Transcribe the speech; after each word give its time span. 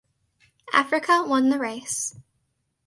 Africa 0.73 1.23
won 1.27 1.49
the 1.49 1.59
race. 1.59 2.15